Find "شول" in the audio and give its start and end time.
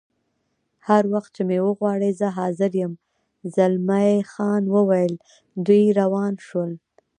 6.47-6.71